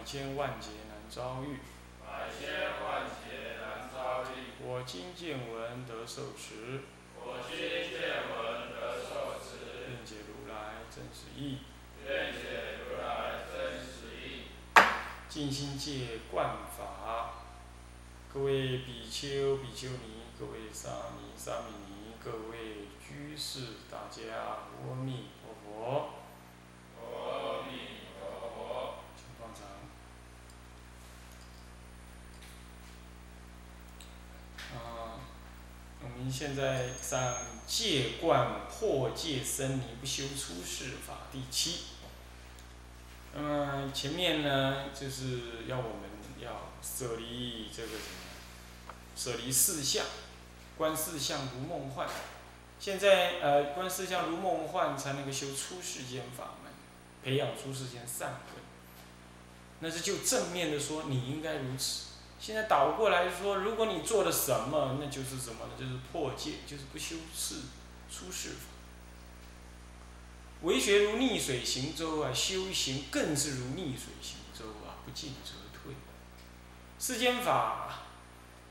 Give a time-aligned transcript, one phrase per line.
[0.00, 1.58] 百千万劫难遭遇。
[2.00, 2.48] 百千
[2.82, 4.56] 万劫难遭遇。
[4.58, 6.80] 我今见闻得受持，
[7.14, 8.00] 我今见
[8.32, 11.58] 闻得受持，愿解如来真实义。
[12.02, 14.48] 愿解如来真实义。
[15.28, 17.34] 静心戒观法，
[18.32, 26.08] 各位比丘、比丘尼，各位沙弥、沙弥尼，各位居士，大家阿弥陀佛。
[26.96, 28.94] 阿弥陀佛。
[29.16, 29.60] 请放掌。
[34.72, 35.20] 啊，
[36.02, 37.34] 我们现在上
[37.66, 41.80] 戒观破戒僧尼不修出世法第七。
[43.34, 46.08] 那么前面呢，就是要我们
[46.42, 50.06] 要舍离这个什么，舍离四相，
[50.78, 52.08] 观四相如梦幻。
[52.78, 56.72] 现在呃，观四相如梦幻，才能够修出世间法门，
[57.22, 58.62] 培养出世间善根。
[59.80, 62.04] 那是就正面的说，你应该如此。
[62.40, 65.72] 现在倒过来说，如果你做了什么，那就是什么呢？
[65.78, 67.56] 就是破戒，就是不修世
[68.10, 68.64] 出世法。
[70.62, 75.94] 为学如逆水行舟啊，修行更是如逆水行舟啊，不进则退。
[76.98, 78.00] 世间法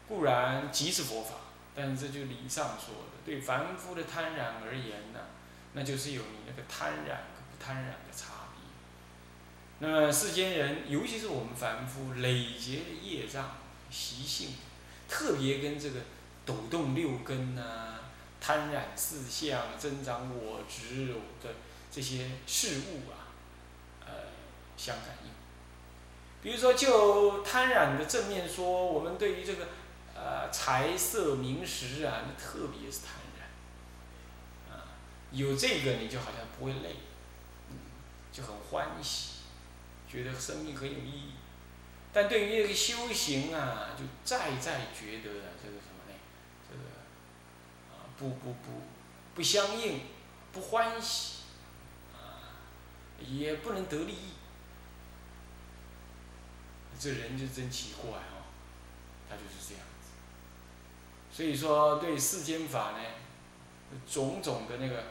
[0.08, 1.36] 固然即是佛法，
[1.76, 5.20] 但是这就理上说的，对凡夫的贪婪而言呢，
[5.74, 8.39] 那就是有你那个贪婪跟不贪婪的差。
[9.82, 13.52] 那么世间人，尤其是我们凡夫累劫的业障
[13.90, 14.56] 习性，
[15.08, 16.02] 特别跟这个
[16.46, 17.96] 抖动六根呐、
[18.42, 21.50] 贪婪四相、增长我执的
[21.90, 23.32] 这些事物啊，
[24.06, 24.12] 呃，
[24.76, 25.32] 相感应。
[26.42, 29.68] 比如说，就贪婪的正面说，我们对于这个
[30.14, 34.84] 呃财色名食啊，那特别是贪婪，啊，
[35.32, 36.98] 有这个你就好像不会累，
[38.34, 39.39] 就很欢喜。
[40.12, 41.32] 觉得生命很有意义，
[42.12, 46.14] 但对于这个修行啊，就再再觉得啊，这个什么呢？
[46.68, 46.82] 这个
[47.94, 48.82] 啊，不不不，
[49.36, 50.02] 不相应，
[50.52, 51.44] 不欢喜，
[52.12, 52.58] 啊，
[53.20, 54.34] 也不能得利益。
[57.00, 58.50] 这人就真奇怪哦，
[59.30, 60.10] 他就是这样子。
[61.32, 63.00] 所以说，对世间法呢，
[64.12, 65.04] 种种的那个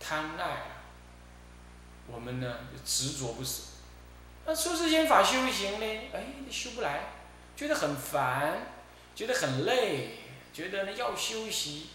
[0.00, 0.68] 贪爱啊，
[2.06, 3.75] 我们呢就执着不舍。
[4.48, 6.00] 那出世间法修行呢？
[6.12, 7.14] 哎，你修不来，
[7.56, 8.68] 觉得很烦，
[9.12, 10.18] 觉得很累，
[10.52, 11.88] 觉得呢要休息。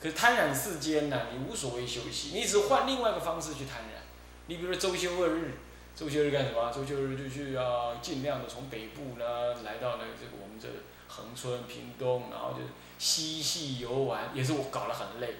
[0.00, 4.00] 可是贪婪世间呢，你无所谓休息，你只换另外一个方式去贪婪。
[4.46, 5.58] 你比如说周休二日，
[5.94, 6.72] 周休日干什么？
[6.72, 10.66] 周休日就去啊尽量的从北部呢来到那个这个我们这
[11.06, 12.60] 恒春、屏东，然后就
[12.98, 15.34] 嬉戏游玩，也是我搞得很累。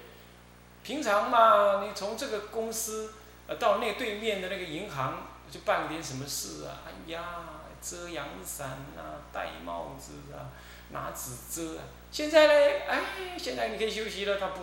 [0.83, 3.15] 平常嘛，你从这个公司
[3.47, 5.27] 呃到那对面的那个银行。
[5.51, 6.81] 就办点什么事啊？
[6.87, 7.45] 哎呀，
[7.83, 10.49] 遮阳伞啊，戴帽子啊，
[10.91, 11.85] 拿纸遮啊。
[12.13, 12.53] 现在呢，
[12.89, 14.39] 哎，现在你可以休息了。
[14.39, 14.63] 他不，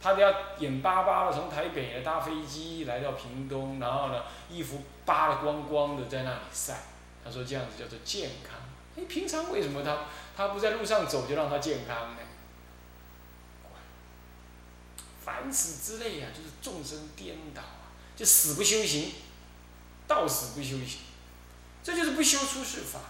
[0.00, 6.78] 他都要眼巴巴的从台北搭飞机来到屏东，然后呢，衣服扒得光光的在那里晒。
[7.24, 8.58] 他说这样子叫做健康。
[8.96, 12.18] 哎，平常为什么他他不在路上走就让他健康呢？
[15.24, 19.12] 凡此之类啊，就是众生颠倒啊，就死不修行。
[20.12, 20.98] 到死不修行，
[21.82, 23.00] 这就是不修出世法。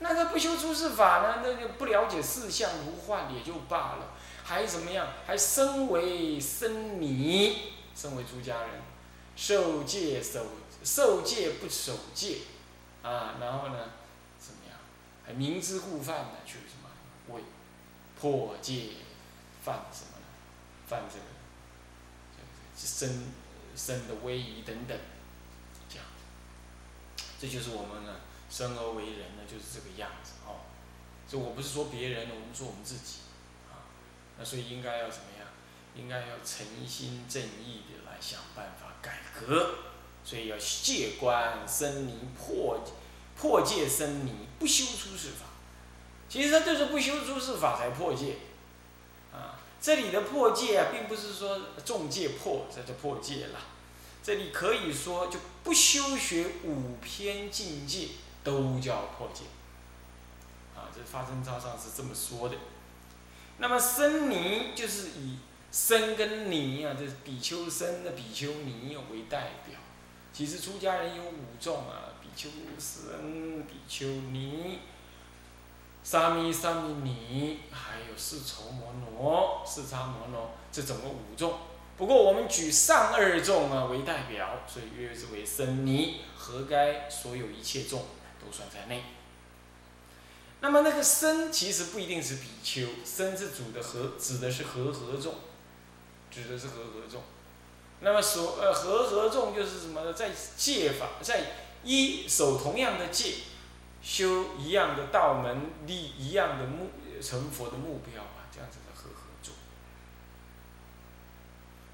[0.00, 1.40] 那他不修出世法呢？
[1.42, 4.12] 那就不了解四相如幻也就罢了，
[4.44, 5.08] 还怎么样？
[5.26, 8.70] 还身为僧尼，身为出家人，
[9.34, 10.46] 受戒守
[10.82, 12.38] 受戒不守戒，
[13.02, 13.78] 啊，然后呢，
[14.38, 14.78] 怎么样？
[15.24, 16.32] 还明知故犯呢？
[16.44, 17.34] 去什么？
[17.34, 17.42] 为
[18.20, 18.88] 破戒
[19.64, 20.26] 犯什么呢？
[20.86, 21.24] 犯这个
[22.76, 23.32] 身
[23.74, 24.98] 身的威仪等等。
[27.44, 30.64] 这就是我们呢，生而为人呢，就是这个样子哦。
[31.28, 33.18] 所以我不是说别人，我们说我们自己，
[33.70, 33.84] 啊，
[34.38, 35.46] 那所以应该要怎么样？
[35.94, 39.74] 应该要诚心正义的来想办法改革。
[40.24, 42.82] 所以要戒观僧尼破
[43.36, 45.44] 破戒僧尼不修出世法。
[46.30, 48.36] 其实他就是不修出世法才破戒，
[49.34, 53.60] 啊，这里的破戒啊，并不是说重戒破，这就破戒了。
[54.24, 58.08] 这里可以说就不修学五篇境界，
[58.42, 59.42] 都叫破戒。
[60.74, 62.56] 啊，这发生招上是这么说的。
[63.58, 65.36] 那么僧尼就是以
[65.70, 69.78] 僧跟尼啊，这比丘僧的比丘尼为代表。
[70.32, 72.48] 其实出家人有五众啊，比丘
[72.78, 74.78] 生、比丘尼、
[76.02, 81.52] 沙弥、沙弥尼，还有四愁摩罗、四叉摩罗，这总共五众。
[81.96, 88.06] 不过我们举上二众啊为代表，所以约之为僧尼，合该所有一切众
[88.44, 89.04] 都算在内。
[90.60, 95.34] 那么那个僧其实不一定是比丘，僧是主的和，指的是和合众，
[96.30, 97.22] 指的是和合众。
[98.00, 100.12] 那么所呃和合众就是什么呢？
[100.12, 101.52] 在戒法，在
[101.84, 103.34] 一守同样的戒，
[104.02, 106.90] 修一样的道门，立一样的目
[107.22, 109.54] 成佛的目标啊，这样子的和合众。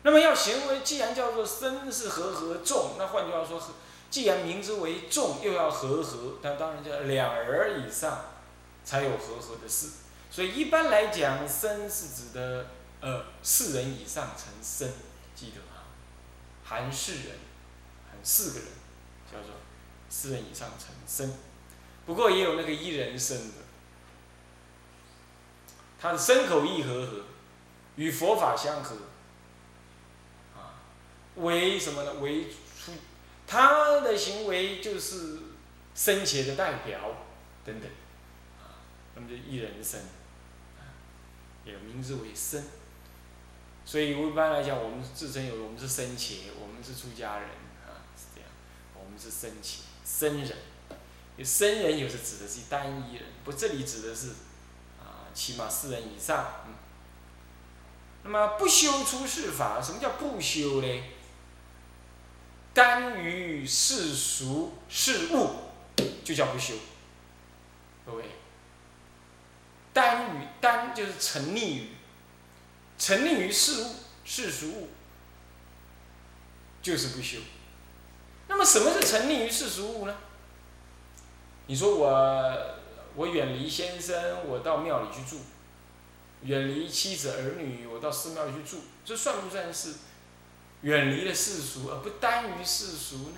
[0.03, 3.61] 那么要行为，既然叫做僧是和合众，那换句话说，
[4.11, 8.25] 既然名之为众，又要和合，那当然叫两儿以上。
[8.83, 9.89] 才有和合的事，
[10.31, 12.67] 所以一般来讲，僧是指的
[13.01, 14.91] 呃四人以上成僧，
[15.37, 15.85] 记得啊，
[16.65, 17.25] 含四人，
[18.09, 18.69] 含四个人，
[19.31, 19.55] 叫做
[20.09, 21.35] 四人以上成僧。
[22.07, 23.55] 不过也有那个一人僧的，
[26.01, 27.25] 他的身口意和合，
[27.97, 28.97] 与佛法相合，
[31.37, 32.15] 为什么呢？
[32.15, 32.93] 为出
[33.47, 35.39] 他的行为就是
[35.95, 36.99] 僧伽的代表
[37.65, 37.91] 等等。
[38.59, 38.79] 啊
[39.15, 40.01] 那么就一人生，
[41.65, 42.63] 也名字为僧。
[43.85, 47.49] 所以一般来讲，我们自称有我们是僧伽，我们是出家人
[47.85, 48.49] 啊，是这样。
[48.95, 50.57] 我们是僧伽，僧人。
[51.37, 54.29] 有僧人有时指的是单一人，不，这里指的是
[55.01, 56.63] 啊，起码四人以上。
[56.67, 56.75] 嗯。
[58.23, 61.03] 那么不修出世法，什么叫不修呢？
[62.73, 65.51] 单于世俗事物，
[66.25, 66.75] 就叫不修。
[68.07, 68.25] 各位。
[69.93, 71.89] 单于单就是沉溺于，
[72.97, 73.87] 沉溺于事物
[74.25, 74.89] 世俗物，
[76.81, 77.39] 就是不修。
[78.47, 80.17] 那么什么是沉溺于世俗物呢？
[81.67, 82.77] 你说我
[83.17, 85.39] 我远离先生，我到庙里去住；
[86.43, 89.95] 远离妻子儿女，我到寺庙里去住，这算不算是
[90.83, 93.37] 远离了世俗而不单于世俗呢？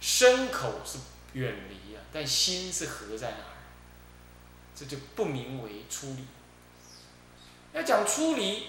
[0.00, 0.98] 身口是
[1.32, 3.56] 远离啊，但心是合在哪儿？
[4.74, 6.24] 这就不名为出离。
[7.72, 8.66] 要讲出离，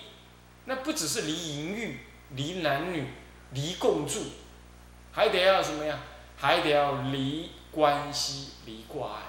[0.66, 2.00] 那不只是离淫欲、
[2.32, 3.08] 离男女、
[3.52, 4.24] 离共住，
[5.12, 6.00] 还得要什么呀？
[6.38, 9.22] 还得要离关系、离挂碍。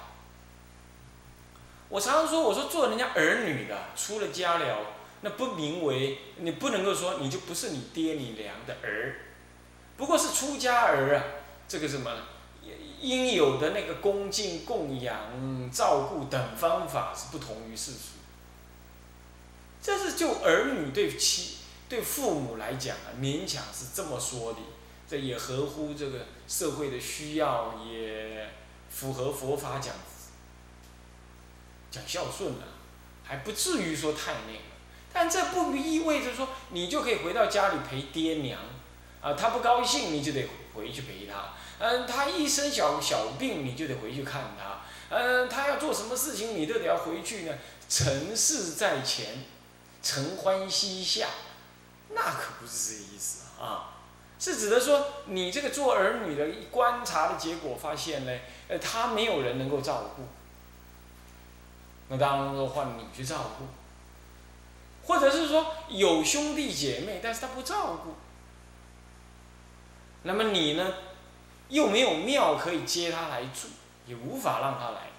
[1.89, 4.85] 我常常说，我说做人家儿女的，出了家了，
[5.21, 9.15] 那不名为你不能够说你就不是你爹你娘的儿，
[9.97, 11.23] 不过是出家儿啊。
[11.67, 12.11] 这个什么？
[13.01, 18.17] 应有的那个恭敬、供养、照顾等方法是不同于世俗。
[19.81, 24.59] 这是就儿女对妻、对父母来讲啊，勉强是这么说的，
[25.07, 28.49] 这也合乎这个社会的需要，也
[28.89, 29.93] 符合佛法讲
[31.89, 32.63] 讲孝顺了，
[33.23, 34.68] 还不至于说太那个。
[35.11, 38.59] 但这不意味着说你就可以回到家里陪爹娘
[39.21, 41.53] 啊，他不高兴你就得回去陪他。
[41.79, 44.81] 嗯，他一生小小病，你就得回去看他。
[45.09, 47.53] 嗯，他要做什么事情，你都得要回去呢。
[47.89, 49.45] 成事在前，
[50.03, 51.27] 承欢膝下，
[52.09, 53.95] 那可不是这个意思啊。
[54.37, 58.31] 是指的说，你这个做儿女的观察的结果发现呢，
[58.67, 60.23] 呃，他没有人能够照顾，
[62.09, 63.65] 那当然说换你去照顾，
[65.09, 68.13] 或者是说有兄弟姐妹，但是他不照顾，
[70.21, 70.93] 那么你呢？
[71.67, 73.69] 又没有庙可以接他来住，
[74.05, 75.09] 也无法让他来，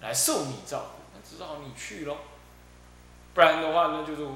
[0.00, 2.16] 来受你照顾，那只好你去喽。
[3.34, 4.26] 不然的话，那就是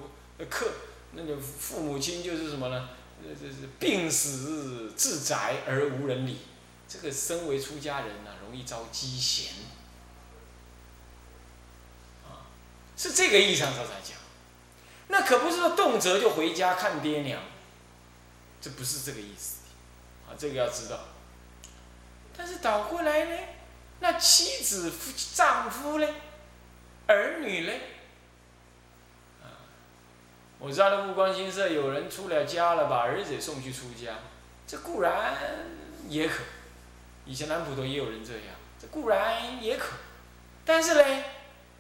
[0.51, 0.71] 客，
[1.13, 2.91] 那就父母亲就是什么呢？
[3.23, 6.41] 这这是病死自宅而无人理。
[6.87, 9.55] 这个身为出家人呢，容易遭积嫌。
[12.23, 12.45] 啊，
[12.97, 14.19] 是这个意义上他才讲。
[15.15, 17.41] 那可不是说动辄就回家看爹娘，
[18.61, 19.59] 这不是这个意思。
[20.27, 20.99] 啊，这个要知道。
[22.37, 23.39] 但是倒过来呢，
[24.01, 26.09] 那妻子、夫丈夫呢，
[27.07, 27.73] 儿女呢？
[29.45, 29.55] 啊，
[30.59, 34.15] 我知道的目光新社有人出了家了，把儿子送去出家，
[34.67, 35.37] 这固然
[36.09, 36.43] 也可。
[37.25, 39.93] 以前南普陀也有人这样，这固然也可。
[40.65, 41.25] 但是呢，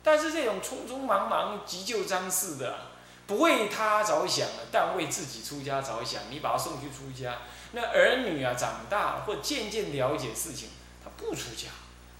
[0.04, 2.78] 但是这种匆匆忙忙、急救张氏的，
[3.26, 7.38] 不为他着想，但为自己出家着想，你把他送去出家。
[7.72, 10.68] 那儿女啊，长大或渐渐了解事情，
[11.02, 11.68] 他不出家，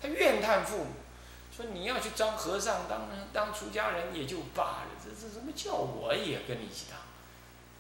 [0.01, 0.87] 他怨叹父母，
[1.55, 6.99] 说你要去当和尚、当当出家人也就罢了，这这怎么叫我也跟你一起当？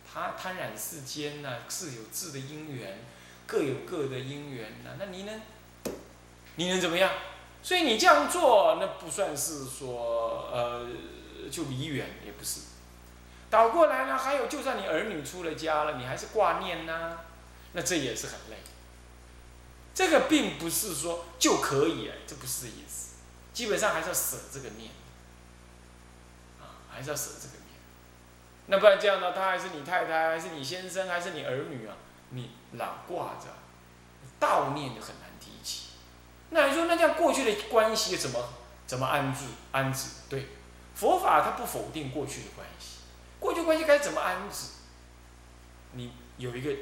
[0.06, 3.04] 他贪染世间呐，自有自的因缘，
[3.46, 5.40] 各有各的因缘呐，那你能，
[6.56, 7.10] 你能怎么样？
[7.62, 10.86] 所以你这样做，那不算是说呃
[11.50, 12.60] 就离远，也不是。
[13.54, 17.18] 倒过来呢，还有，就算你儿女出了家了，你还是挂念呐，
[17.70, 18.56] 那这也是很累。
[19.94, 23.14] 这个并不是说就可以哎，这不是意思。
[23.52, 24.90] 基本上还是要舍这个念，
[26.60, 27.78] 啊，还是要舍这个念。
[28.66, 29.32] 那不然这样呢？
[29.32, 31.94] 他还是你太太，还是你先生，还是你儿女啊？
[32.30, 33.46] 你老挂着，
[34.44, 35.90] 悼念就很难提起。
[36.50, 38.48] 那你说，那这样过去的关系怎么
[38.84, 40.08] 怎么安置安置？
[40.28, 40.48] 对，
[40.96, 42.93] 佛法它不否定过去的关系。
[43.44, 44.68] 过去关系该怎么安置？
[45.92, 46.74] 你有一个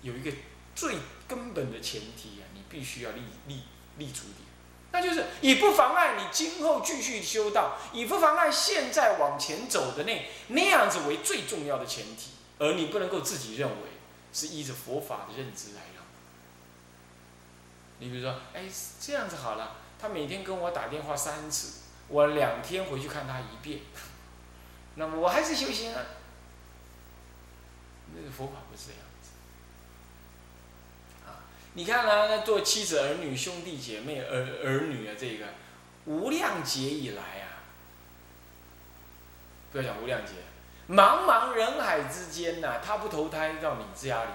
[0.00, 0.30] 有一个
[0.72, 0.94] 最
[1.26, 3.62] 根本的前提啊，你必须要立立
[3.98, 4.46] 立足点，
[4.92, 12.30] 那就是以不妨碍你今后继续修道，以不妨碍现在往前走的那那样子为最重要的前提，
[12.60, 13.88] 而你不能够自己认为
[14.32, 16.04] 是依着佛法的认知来让。
[17.98, 18.62] 你比如说，哎，
[19.00, 23.80] 这样子好了，他每天跟我打电话三次，我两天回去看他一遍。
[24.94, 26.02] 那么我还是修行啊，
[28.14, 29.30] 那个佛法不是这样子，
[31.26, 31.40] 啊，
[31.72, 32.26] 你看啊？
[32.28, 35.46] 那做妻子儿女兄弟姐妹儿儿女啊，这个
[36.04, 37.64] 无量劫以来啊，
[39.72, 40.32] 不要讲无量劫，
[40.88, 44.30] 茫茫人海之间呐，他不投胎到你家里，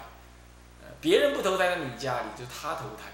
[0.99, 3.11] 别人不投胎到你家里，就他投胎，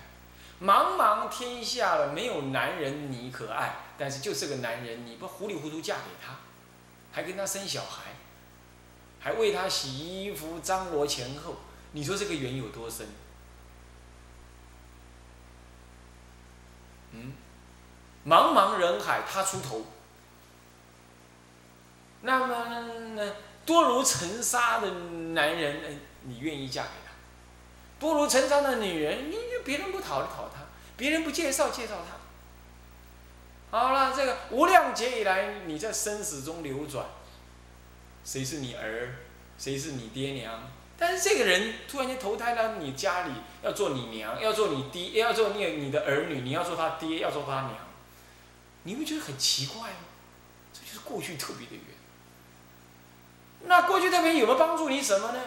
[0.62, 6.38] 茫茫天下了，没有男人你可爱，但是就是个男人，你不糊里糊涂嫁给他。
[7.14, 8.12] 还跟他生小孩，
[9.20, 11.58] 还为他洗衣服，张罗前后，
[11.92, 13.08] 你说这个缘有多深？
[17.12, 17.34] 嗯，
[18.26, 19.86] 茫茫人海，他出头，
[22.22, 27.12] 那么呢多如尘沙的男人，你愿意嫁给他？
[28.00, 30.62] 多如尘沙的女人，你别人不讨就讨他，
[30.98, 32.23] 别人不介绍介绍他。
[33.74, 37.08] 好了，这个无量劫以来，你在生死中流转，
[38.24, 39.16] 谁是你儿，
[39.58, 40.62] 谁是你爹娘？
[40.96, 43.32] 但是这个人突然间投胎到你家里，
[43.64, 47.74] 要做你娘，要做你爹，要做你你的儿女，你要做他爹，要做他娘，
[48.84, 50.06] 你会觉得很奇怪吗？
[50.72, 51.84] 这就是过去特别的缘。
[53.64, 55.40] 那过去特别有没有帮助你什么呢？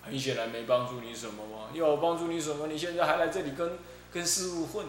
[0.00, 1.70] 很显然没帮助你什么嘛。
[1.72, 2.68] 要帮助你什么？
[2.68, 3.76] 你现在还来这里跟
[4.12, 4.86] 跟师傅混？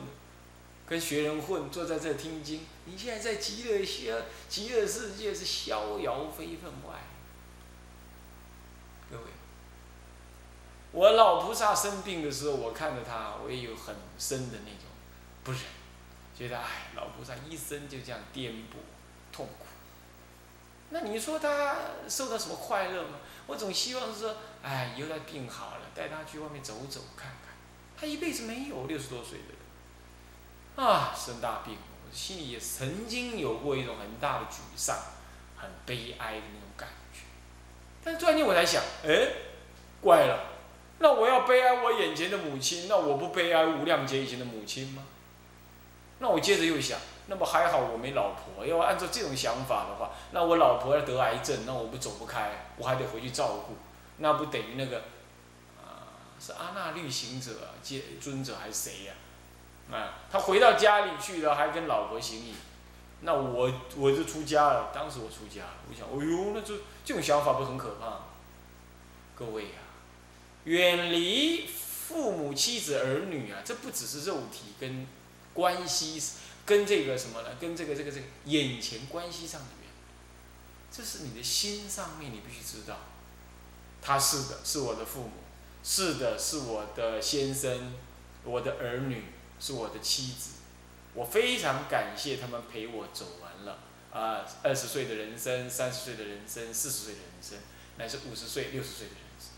[0.87, 2.63] 跟学人混，坐在这听经。
[2.85, 4.15] 你现在在极乐消
[4.47, 6.99] 极乐世界是逍遥非分外。
[9.09, 9.23] 各位，
[10.91, 14.81] 我老菩萨生病的时候，我看着他，我也有很深的那种
[15.43, 15.61] 不忍，
[16.37, 18.77] 觉得哎，老菩萨一生就这样颠簸
[19.31, 19.65] 痛苦。
[20.91, 21.77] 那你说他
[22.07, 23.17] 受到什么快乐吗？
[23.47, 27.55] 我总希望是说，哎，以后他病好了，带他去外面走走看看。
[27.97, 30.85] 他一辈子没有六十多岁的人。
[30.87, 31.77] 啊，生大病，
[32.07, 34.95] 我心里也曾经有过一种很大的沮丧，
[35.57, 37.21] 很悲哀的那种感觉。
[38.03, 39.27] 但突然间我才想，哎，
[40.01, 40.39] 怪了，
[40.99, 45.03] 那我要悲哀我眼前的母亲，那我不悲哀无量劫以前的母亲吗？
[46.19, 53.75] 那我接着又想，那么还好我没老婆，要按照这种想法的话，那我老婆要得癌症，那我不走不开，我还得回去照顾，
[54.19, 54.99] 那不等于那个，
[55.83, 59.13] 啊，是阿那律行者接尊者还是谁呀？
[59.91, 62.55] 啊他回到家里去了，还跟老婆行礼，
[63.21, 64.91] 那我我就出家了。
[64.93, 66.73] 当时我出家了，我想，哎呦，那这
[67.05, 68.19] 这种想法不是很可怕？
[69.35, 69.79] 各位啊，
[70.63, 75.07] 远离父母、妻子、儿女啊，这不只是肉体跟
[75.53, 76.21] 关系，
[76.65, 77.49] 跟这个什么呢？
[77.59, 79.89] 跟这个这个这个眼前关系上的缘，
[80.91, 82.97] 这是你的心上面，你必须知道，
[84.01, 85.31] 他是的，是我的父母，
[85.83, 87.93] 是的，是我的先生，
[88.43, 89.23] 我的儿女。
[89.65, 90.51] 是我的妻子，
[91.15, 93.79] 我非常感谢他们陪我走完了
[94.11, 97.57] 啊，二十岁的人生，三十岁的人生，四十岁的人生，
[97.97, 99.49] 乃至五十岁、六十岁的人生。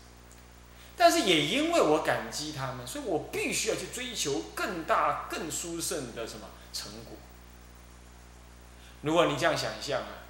[0.96, 7.18] 但是也因为我感激他们，所以我必须要去追求更大、更殊胜的什么成果。
[9.02, 10.24] 如果你这样想象啊，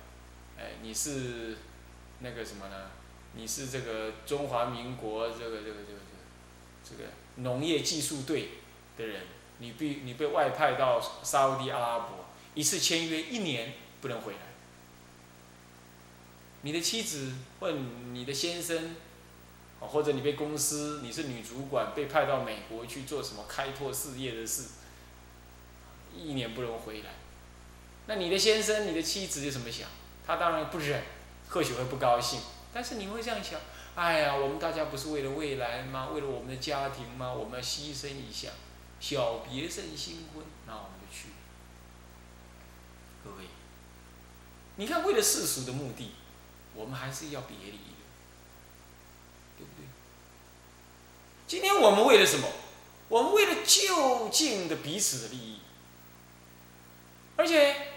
[0.58, 1.56] 哎，你是
[2.18, 2.90] 那个什么呢？
[3.34, 6.00] 你是这个中华民国这个这个这个
[6.84, 8.48] 这个这个农业技术队
[8.96, 9.22] 的人。
[9.58, 14.38] 你被你被外派到沙地阿拉伯，一次签约一年不能回来。
[16.62, 18.96] 你的妻子或你的先生，
[19.80, 24.64] 或者你被公司你是女主管被派到美国去做什么开拓事业的事，
[26.16, 27.10] 一年不能回来。
[28.06, 29.88] 那你的先生、你的妻子就怎么想？
[30.26, 31.02] 他当然不忍，
[31.48, 32.40] 或许会不高兴。
[32.72, 33.60] 但是你会这样想：
[33.94, 36.08] 哎呀，我们大家不是为了未来吗？
[36.12, 37.32] 为了我们的家庭吗？
[37.32, 38.48] 我们要牺牲一下，
[39.00, 41.28] 小别胜新婚，那我们就去。
[43.24, 43.44] 各位，
[44.76, 46.12] 你看，为了世俗的目的，
[46.74, 48.04] 我们还是要别离的，
[49.58, 49.86] 对不对？
[51.46, 52.48] 今天我们为了什么？
[53.08, 55.60] 我们为了就近的彼此的利益，
[57.36, 57.88] 而且。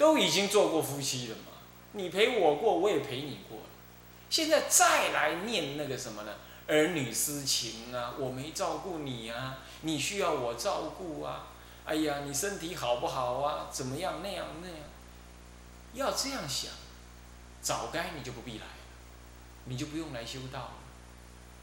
[0.00, 1.52] 都已经做过夫妻了嘛？
[1.92, 3.58] 你陪我过，我也陪你过。
[4.30, 6.36] 现在再来念那个什么呢？
[6.66, 11.48] 儿女私情啊，我没照顾你啊，你需要我照顾啊。
[11.84, 13.68] 哎呀，你身体好不好啊？
[13.72, 14.20] 怎么样？
[14.22, 14.78] 那样那样。
[15.92, 16.70] 要这样想，
[17.60, 18.72] 早该你就不必来了，
[19.64, 20.72] 你就不用来修道了。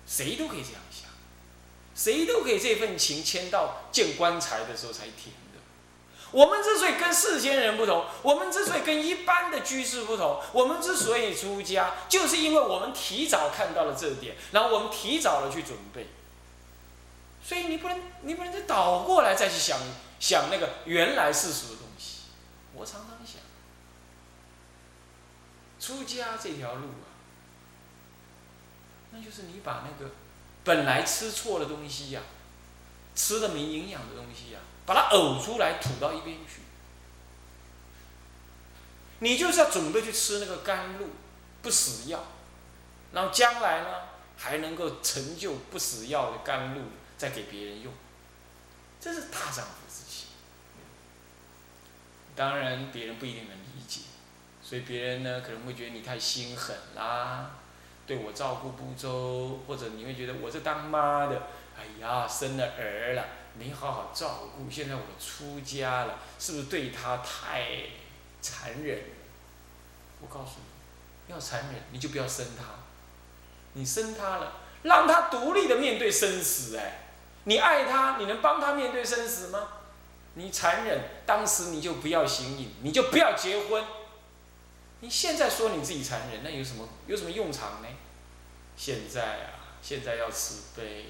[0.05, 1.09] 谁都可以这样想，
[1.95, 5.31] 谁都可以这份情牵到见棺材的时候才停。
[6.31, 16.07] 我们之所以跟世间人不同，我们之所以跟一般的居士不同，我们之所以出家，就是因为我们提早看到了这点，然后我们提早了去准备。
[17.43, 19.79] 所以你不能，你不能再倒过来再去想
[20.19, 22.23] 想那个原来世俗的东西。
[22.73, 23.41] 我常常想，
[25.79, 27.07] 出家这条路啊，
[29.11, 30.11] 那就是你把那个
[30.65, 32.21] 本来吃错的东西呀，
[33.17, 34.59] 吃的没营养的东西呀。
[34.85, 36.61] 把它呕出来，吐到一边去。
[39.19, 41.09] 你就是要准备去吃那个甘露，
[41.61, 42.23] 不死药，
[43.11, 43.87] 然后将来呢
[44.37, 46.83] 还能够成就不死药的甘露，
[47.17, 47.91] 再给别人用。
[49.01, 50.27] 这是大丈夫之气。
[52.33, 54.01] 当然，别人不一定能理解，
[54.63, 57.51] 所以别人呢可能会觉得你太心狠啦，
[58.05, 61.47] 对我照顾不周，或者你会觉得我是当妈的，
[61.77, 63.23] 哎呀，生了儿了。
[63.59, 67.65] 没好好照顾，现在我出家了，是不是对他太
[68.39, 68.99] 残忍？
[70.21, 72.63] 我告诉你，要残忍你就不要生他，
[73.73, 76.77] 你生他了，让他独立的面对生死。
[76.77, 76.99] 哎，
[77.45, 79.69] 你爱他，你能帮他面对生死吗？
[80.35, 83.83] 你残忍，当时你就不要行淫，你就不要结婚。
[84.99, 87.87] 你现在说你自己残忍，那有什么有什么用场呢？
[88.75, 91.07] 现在啊，现在要慈悲，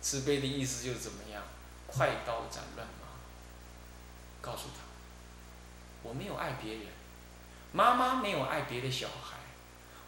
[0.00, 1.42] 慈悲的意思就是怎么样？
[1.86, 3.08] 快刀斩乱麻，
[4.40, 4.84] 告诉他，
[6.02, 6.82] 我没有爱别人，
[7.72, 9.36] 妈妈没有爱别的小孩，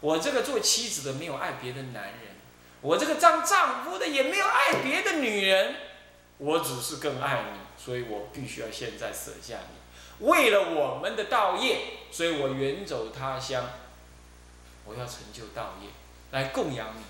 [0.00, 2.36] 我这个做妻子的没有爱别的男人，
[2.80, 5.74] 我这个当丈夫的也没有爱别的女人，
[6.38, 13.68] 我只是更爱你，所以我必须要现在舍下你，为了我们的道业，所以我远走他乡，
[14.84, 15.88] 我要成就道业，
[16.30, 17.02] 来供养你。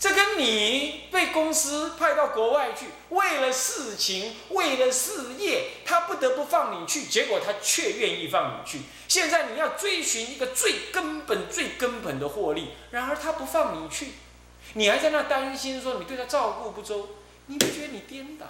[0.00, 8.80] 这跟你被公司派到国外去，为了事情，为了事业，他不得不放你去，结果他却愿意放你去。
[9.06, 14.12] 现在你要追寻一个最根本、最根本的获利，然而他不放你去，
[14.72, 17.10] 你还在那担心说你对他照顾不周，
[17.44, 18.46] 你不觉得你颠倒？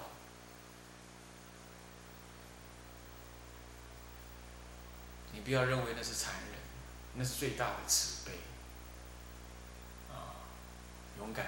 [5.33, 6.61] 你不要认为那是残忍，
[7.17, 8.35] 那是最大的慈悲。
[11.21, 11.47] 勇敢，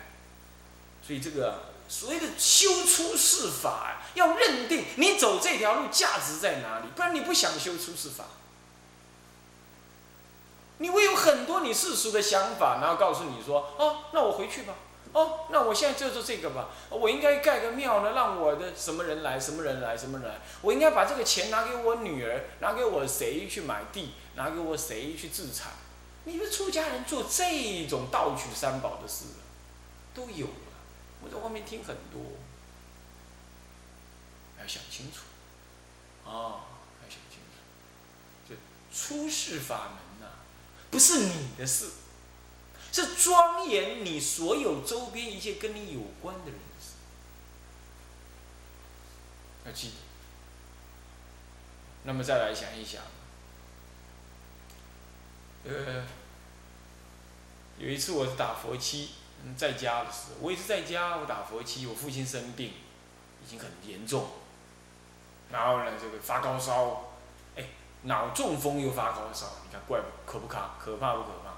[1.04, 8.24] 所以这个所谓的修出世法，要认定你走这条路价值在哪里，不然你不想修出世法，
[10.78, 14.74] 你会有很多你世俗的想法，然后告诉你说：哦，那我回去吧，
[15.12, 25.72] 哦，那我现在就做这个吧，我应该盖个庙呢，让我的什么人来，什么人来，什么人来，我应该把这个钱拿给我女儿，拿给我谁去买地，拿给我谁去自产？
[26.24, 29.24] 你们出家人做这种盗取三宝的事？
[30.14, 30.72] 都有了，
[31.22, 32.20] 我在外面听很多，
[34.60, 35.20] 要想清楚，
[36.28, 36.68] 啊，
[37.02, 37.56] 要想清楚，
[38.46, 38.54] 这
[38.94, 40.34] 出世法门呐，
[40.90, 41.90] 不是你的事，
[42.92, 46.92] 是庄严你所有周边一切跟你有关的人的事，
[49.64, 49.94] 要记得。
[52.04, 53.02] 那么再来想一想，
[55.64, 56.04] 呃，
[57.78, 59.12] 有一次我打佛七。
[59.56, 61.86] 在家的时候，我也是在家，我打佛七。
[61.86, 62.68] 我父亲生病，
[63.44, 64.28] 已经很严重，
[65.50, 67.12] 然后呢，这个发高烧，
[67.56, 67.64] 哎，
[68.02, 71.52] 脑中风又发高烧，你看怪不可不可可怕不可怕？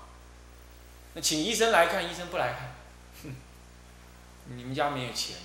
[1.14, 2.74] 那请医生来看，医生不来看，
[3.22, 3.36] 哼，
[4.56, 5.36] 你们家没有钱，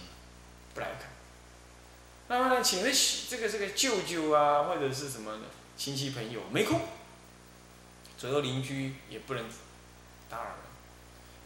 [0.74, 1.10] 不来看。
[2.28, 2.90] 那么呢，请的
[3.30, 5.40] 这个这个舅舅啊，或者是什么
[5.78, 6.82] 亲戚朋友没空，
[8.18, 9.46] 左右邻居也不能
[10.30, 10.52] 打扰。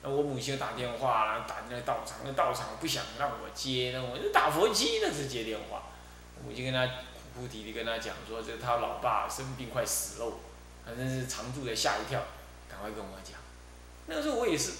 [0.03, 5.83] 那我母亲打电话，打那个道场，那道场不想让我接，那我就打佛机，那是接电话，
[6.45, 10.33] 母亲跟他哭哭啼啼跟他讲说，这他老爸生病快死了，
[10.85, 12.21] 反正是常住的吓一跳，
[12.69, 13.39] 赶快跟我讲。
[14.07, 14.73] 那个时候我也是，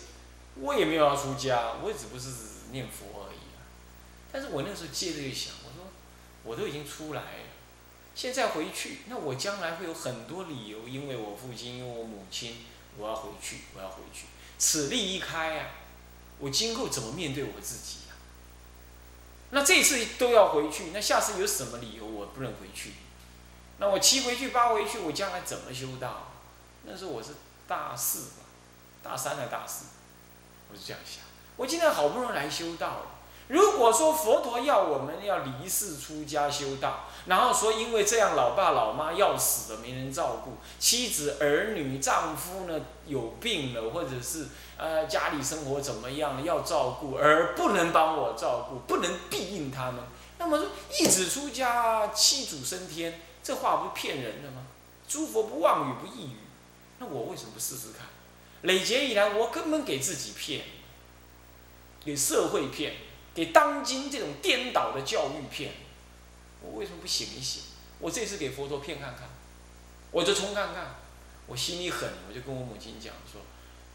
[0.56, 2.30] 我也没有要出家，我也只不过是
[2.72, 3.64] 念佛而已啊。
[4.30, 5.88] 但是我那时候接着就想，我说
[6.44, 7.48] 我都已经出来了，
[8.14, 12.66] 现在回去，那我将来会有很多理由，因为我父亲，因为我母亲，
[12.98, 14.26] 我要回去，我要回去。
[14.64, 15.72] 此例一开啊，
[16.40, 18.16] 我今后怎么面对我自己呀？
[19.52, 22.94] 那这次都要回去，那下次有什么理由我不能回去？
[23.80, 26.32] 那我七回去八回去，我将来怎么修道？
[26.86, 27.32] 那时候我是
[27.68, 28.46] 大四吧。
[29.04, 29.88] 大三还大四，
[30.72, 31.26] 我是这样想。
[31.58, 33.06] 我今天好不容易来修道了。
[33.54, 50.04] 如果说佛陀要我们要离世出家修道，然后说因为这样老爸老妈要死了没人照顾，妻子儿女丈夫呢有病了，或者是呃家里生活怎么样要照顾，而不能帮我照顾，不能庇应他们，
[50.40, 54.64] 那么说一子出家七祖升天，这话不是骗人的吗？
[55.08, 56.38] 诸佛不妄语不异语，
[56.98, 58.08] 那我为什么不试试看？
[58.64, 60.64] 累劫以来，我根本给自己骗，
[62.04, 62.94] 给社会骗，
[63.34, 65.74] 给当今这种颠倒的教育骗。
[66.62, 67.64] 我为什么不醒一醒？
[68.00, 69.30] 我这次给佛陀骗看看，
[70.12, 70.96] 我就冲看看。
[71.48, 73.42] 我心里狠，我就跟我母亲讲说：“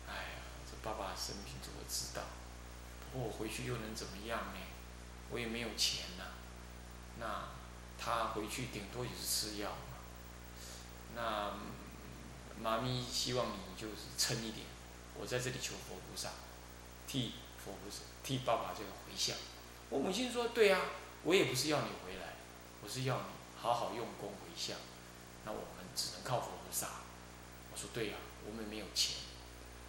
[0.09, 2.23] 哎呀，这爸爸生病，这我知道。
[3.13, 4.61] 不过我回去又能怎么样呢？
[5.31, 6.25] 我也没有钱呐。
[7.19, 7.49] 那
[7.99, 9.73] 他回去顶多也是吃药。
[11.15, 11.53] 那……”
[12.61, 14.67] 妈咪希望你就是撑一点，
[15.15, 16.31] 我在这里求佛菩萨，
[17.07, 17.35] 替
[17.69, 19.37] 佛不是替爸爸这个回向。
[19.91, 20.81] 我母亲说：“对呀，
[21.23, 22.37] 我也不是要你回来，
[22.83, 23.23] 我是要你
[23.61, 24.77] 好好用功回向。
[25.45, 26.89] 那我们只能靠佛菩萨。”
[27.71, 28.15] 我说：“对呀，
[28.47, 29.17] 我们没有钱。”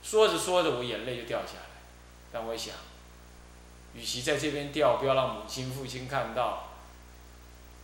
[0.03, 1.81] 说着说着，我眼泪就掉下来。
[2.31, 2.75] 但我想，
[3.93, 6.73] 与其在这边掉，不要让母亲、父亲看到，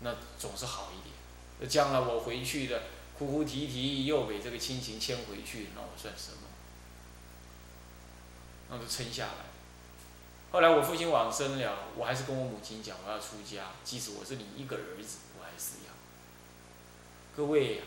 [0.01, 1.15] 那总是好一点。
[1.59, 2.81] 那将来我回去的。
[3.17, 6.39] 哭哭啼啼又被这个亲情牵回去，那我算什么？
[8.69, 9.54] 那就撑下来。
[10.55, 15.91] 后来我父亲往生了，我还是跟我母亲讲，我要出家，即使我是你一个儿子，我还是要。
[17.35, 17.83] 各位呀，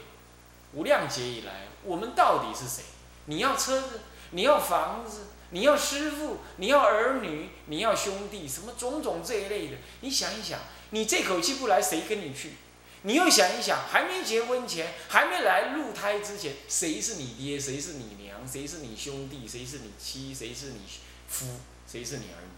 [0.75, 2.83] 无量劫以来，我们到底是谁？
[3.25, 4.01] 你要车子，
[4.33, 12.53] 你要房子，你要师傅，你要儿女，你要兄弟，什么种种这一类的，你想一想，你这口气不来，谁跟你去？
[13.01, 20.81] 你又想一想，还没结婚前，还没来入胎之前，谁是你爹，谁是你娘，谁是你兄弟，谁是你妻，谁是你
[21.29, 21.47] 夫，
[21.91, 22.58] 谁是你儿女？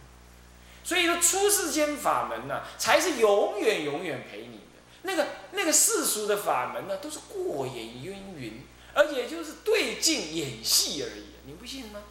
[0.83, 4.81] 所以说，出世间法门呢，才是永远永远陪你的。
[5.03, 8.63] 那个那个世俗的法门呢，都是过眼烟云，
[8.95, 11.25] 而且就是对镜演戏而已。
[11.47, 12.03] 你不信吗？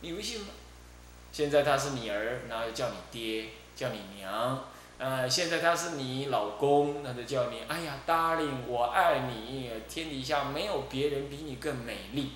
[0.00, 0.48] 你不信吗？
[1.32, 4.64] 现在他是你儿，然后叫你爹，叫你娘。
[4.96, 12.32] 呃，现在他是你老公，那就叫你，哎呀，darling，我爱你，天底下没有别人比你更美丽。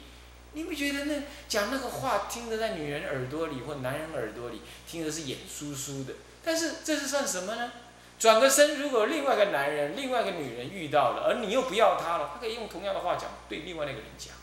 [0.59, 6.15] 你不觉得那讲那个话听得在女人耳朵里或男人耳朵里听的是眼酥酥的？
[6.43, 7.71] 但是这是算什么呢？
[8.19, 14.35] 转个身，如果另外一个男人、另外一个女人遇到了，而你又不要他了，他可以用同样的话讲对另外那个人讲。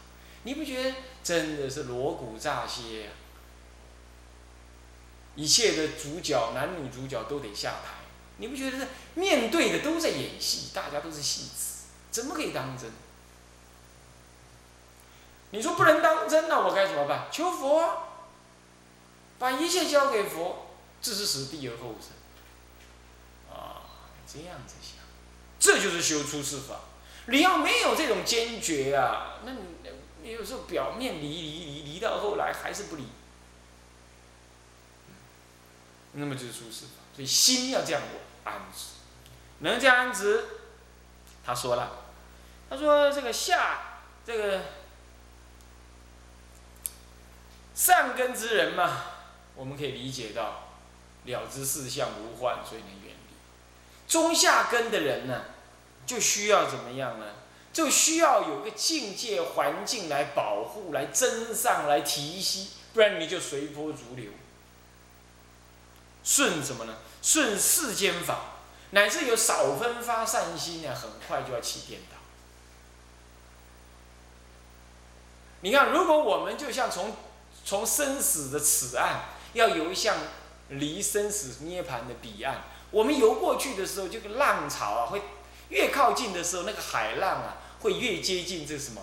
[0.44, 3.10] 你不觉得真的是锣鼓乍歇？
[5.36, 8.06] 一切的主角，男女主角都得下台。
[8.38, 12.90] 你不觉得面对的都在演戏，大家都是戏子，怎么可以当真？
[15.56, 17.28] 你说不能当真，那我该怎么办？
[17.32, 18.04] 求佛，
[19.40, 20.68] 把一切交给佛，
[21.02, 22.12] 置之死地而后生。
[23.50, 23.82] 啊，
[24.28, 24.98] 这样子想，
[25.60, 26.82] 这就是修出世法。
[27.28, 29.60] 你要没有这种坚决啊，那你
[30.22, 33.08] 你有时候表面离离离离到后来还是不离，
[36.14, 37.02] 那么就是出世法。
[37.16, 38.02] 所以心要这样
[38.44, 38.88] 安置，
[39.60, 40.44] 能这样安置，
[41.46, 41.92] 他说了，
[42.70, 44.62] 他说这个下这个
[47.76, 49.04] 善根之人嘛，
[49.54, 50.72] 我们可以理解到
[51.26, 53.36] 了知事相无患，所以能远离。
[54.08, 55.42] 中下根的人呢，
[56.08, 57.26] 就需要怎么样呢？
[57.74, 64.32] 就需要有个境界环境来保护、来增上、来提息，不然你就随波逐流。
[66.24, 66.96] 顺什么呢？
[67.22, 68.52] 顺世间法，
[68.92, 72.16] 乃至有少分发善心呢，很快就要起颠倒。
[75.60, 77.14] 你看，如果我们就像从
[77.66, 79.22] 从生死的此岸，
[79.54, 80.16] 要游向
[80.70, 85.20] 离生死涅盘的彼岸，我们游过去的时候，这个浪潮啊，会
[85.70, 89.02] 越靠近的时候，那个海浪啊，会越接近这什么？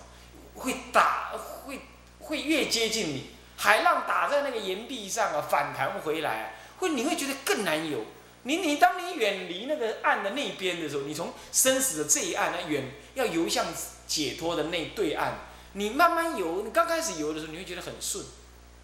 [0.54, 1.32] 会打，
[1.66, 1.80] 会
[2.20, 3.30] 会越接近你。
[3.56, 6.50] 海浪打在那个岩壁上啊，反弹回来啊。
[6.78, 8.04] 会你会觉得更难游，
[8.42, 13.66] 你你当你远离那个岸的那边的时候，你从生死的这一岸呢远要游向
[14.06, 15.32] 解脱的那对岸，
[15.74, 18.24] 你慢慢游，你刚开始游的时候，你会觉得很顺，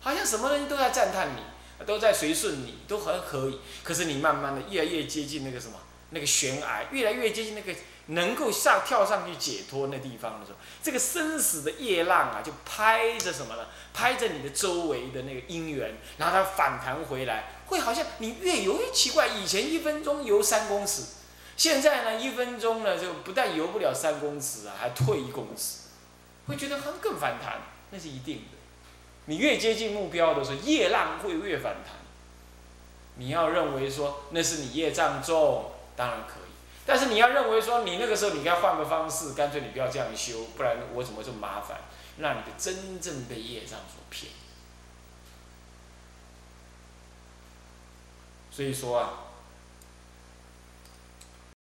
[0.01, 3.61] 好像什么东西都在赞叹你，都在随顺你，都很可以。
[3.83, 5.75] 可是你慢慢的越来越接近那个什么，
[6.11, 7.75] 那个悬崖，越来越接近那个
[8.07, 13.67] 能够上跳上去解脱那地方的时候，这个生死的夜浪啊，就拍着什么呢？
[13.93, 17.53] 拍着你的周围的那个因缘，然后它反弹回来。
[17.67, 21.03] 会好像你越游越奇怪，以前一分钟游三公尺，
[21.55, 25.81] 现在呢一分钟呢就不但游不了三公尺啊，还退一公尺，
[26.47, 28.58] 会觉得很更反弹，那是一定的。
[29.29, 31.97] 你越接近目标的时候，业浪会越反弹。
[33.17, 36.51] 你要认为说那是你业障重，当然可以，
[36.87, 41.79] 但是你要认为说你那个时候你该换个方式，干脆你不要这样修，不然我怎么这么麻烦，
[42.17, 44.33] 让你的真正被业障所骗。
[48.51, 49.13] 所以说啊，